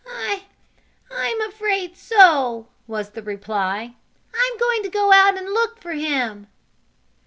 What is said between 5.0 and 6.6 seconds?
out and look for him."